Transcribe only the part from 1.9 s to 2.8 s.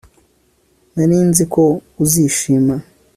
uzishima